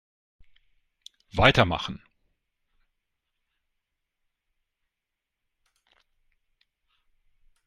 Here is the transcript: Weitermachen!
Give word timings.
Weitermachen! 1.33 2.01